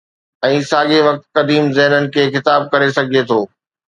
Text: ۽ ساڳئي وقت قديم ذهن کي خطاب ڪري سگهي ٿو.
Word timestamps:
۽ 0.45 0.53
ساڳئي 0.69 0.99
وقت 1.07 1.23
قديم 1.39 1.63
ذهن 1.77 2.03
کي 2.15 2.23
خطاب 2.37 2.61
ڪري 2.73 2.89
سگهي 2.97 3.23
ٿو. 3.33 3.39